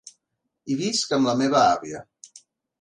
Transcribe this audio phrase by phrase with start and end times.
[0.71, 2.05] Hi visc amb la meva àvia.